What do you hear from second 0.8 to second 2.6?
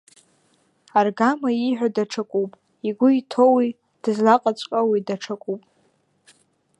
Аргама ииҳәо даҽакуп,